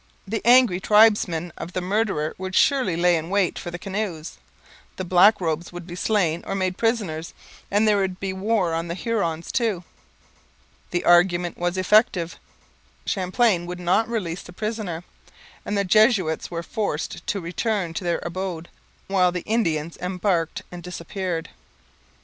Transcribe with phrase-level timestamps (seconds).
[0.27, 4.39] The angry tribesmen of the murderer would surely lay in wait for the canoes,
[4.95, 7.35] the black robes would be slain or made prisoners,
[7.69, 9.83] and there would be war on the Hurons too.
[10.89, 12.39] The argument was effective;
[13.05, 15.03] Champlain would not release the prisoner;
[15.63, 18.69] and the Jesuits were forced to return to their abode,
[19.05, 21.51] while the Indians embarked and disappeared.